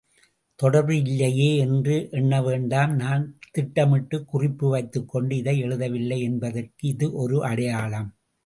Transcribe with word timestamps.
தொடர்பு 0.59 0.95
இல்லையே 0.97 1.57
என்று 1.57 2.07
எண்ணவேண்டாம் 2.11 2.93
நான் 2.95 3.37
திட்டமிட்டுக் 3.51 4.27
குறிப்பு 4.27 4.69
வைத்துக்கொண்டு 4.69 5.37
இதை 5.37 5.63
எழுதவில்லை 5.63 6.19
என்பதற்கு 6.21 6.87
இது 6.87 7.13
ஒரு 7.13 7.45
அடையாளம். 7.45 8.09